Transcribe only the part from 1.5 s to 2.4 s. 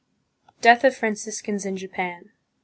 in Japan.